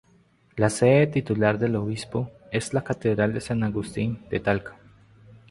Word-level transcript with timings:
La 0.55 0.71
sede 0.71 1.05
titular 1.05 1.59
del 1.59 1.75
obispo 1.75 2.31
es 2.51 2.73
la 2.73 2.83
catedral 2.83 3.35
de 3.35 3.39
San 3.41 3.61
Agustín 3.61 4.25
de 4.31 4.39
Talca. 4.39 4.75